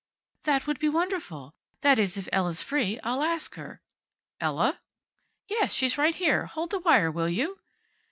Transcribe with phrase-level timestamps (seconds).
[0.45, 1.53] "That would be wonderful.
[1.81, 2.99] That is, if Ella's free.
[3.03, 3.83] I'll ask her."
[4.39, 4.79] "Ella?"
[5.47, 5.75] "Yes.
[5.75, 6.47] She's right here.
[6.47, 7.59] Hold the wire, will you?"